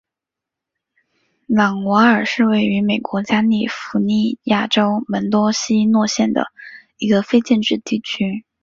[1.45, 6.47] 朗瓦尔是位于美国加利福尼亚州门多西诺县的
[6.97, 8.43] 一个非建制地区。